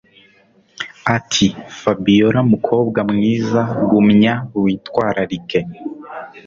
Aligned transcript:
atiFabiora 1.15 2.39
mukobwa 2.51 2.99
mwiza 3.11 3.61
gumya 3.89 4.33
witwararike 4.61 5.59